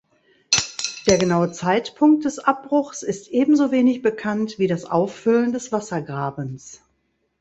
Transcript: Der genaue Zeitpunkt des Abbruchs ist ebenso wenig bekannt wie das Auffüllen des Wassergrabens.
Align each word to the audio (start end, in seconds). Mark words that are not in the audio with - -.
Der 1.07 1.19
genaue 1.19 1.51
Zeitpunkt 1.51 2.25
des 2.25 2.39
Abbruchs 2.39 3.03
ist 3.03 3.27
ebenso 3.27 3.71
wenig 3.71 4.01
bekannt 4.01 4.57
wie 4.57 4.65
das 4.65 4.85
Auffüllen 4.85 5.51
des 5.51 5.71
Wassergrabens. 5.71 6.81